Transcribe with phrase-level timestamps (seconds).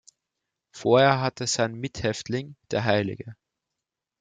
[0.71, 3.35] Vorher hatte sein Mithäftling, der hl.